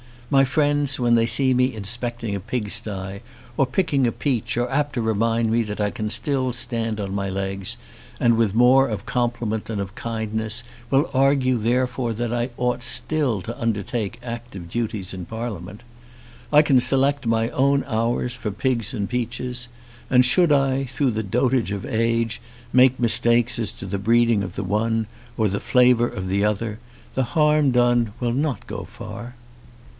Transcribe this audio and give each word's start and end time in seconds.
My 0.31 0.45
friends 0.45 0.97
when 0.99 1.13
they 1.13 1.25
see 1.27 1.53
me 1.53 1.71
inspecting 1.75 2.33
a 2.33 2.39
pigsty 2.39 3.19
or 3.55 3.65
picking 3.67 4.07
a 4.07 4.11
peach 4.11 4.57
are 4.57 4.67
apt 4.71 4.93
to 4.93 5.01
remind 5.01 5.51
me 5.51 5.61
that 5.63 5.81
I 5.81 5.91
can 5.91 6.09
still 6.09 6.53
stand 6.53 6.99
on 6.99 7.13
my 7.13 7.29
legs, 7.29 7.77
and 8.19 8.35
with 8.37 8.55
more 8.55 8.87
of 8.87 9.05
compliment 9.05 9.65
than 9.65 9.79
of 9.79 9.93
kindness 9.93 10.63
will 10.89 11.09
argue 11.13 11.57
therefore 11.57 12.13
that 12.13 12.33
I 12.33 12.49
ought 12.57 12.81
still 12.81 13.41
to 13.43 13.61
undertake 13.61 14.19
active 14.23 14.69
duties 14.69 15.13
in 15.13 15.25
Parliament. 15.25 15.83
I 16.51 16.61
can 16.61 16.79
select 16.79 17.27
my 17.27 17.49
own 17.49 17.83
hours 17.85 18.33
for 18.33 18.51
pigs 18.51 18.93
and 18.95 19.09
peaches, 19.09 19.67
and 20.09 20.25
should 20.25 20.51
I, 20.51 20.85
through 20.85 21.11
the 21.11 21.23
dotage 21.23 21.73
of 21.73 21.85
age, 21.85 22.41
make 22.73 22.99
mistakes 22.99 23.59
as 23.59 23.71
to 23.73 23.85
the 23.85 23.99
breeding 23.99 24.43
of 24.43 24.55
the 24.55 24.63
one 24.63 25.05
or 25.37 25.47
the 25.49 25.59
flavour 25.59 26.07
of 26.07 26.27
the 26.29 26.43
other, 26.43 26.79
the 27.15 27.23
harm 27.37 27.69
done 27.71 28.13
will 28.21 28.33
not 28.33 28.65
go 28.65 28.85
far. 28.85 29.35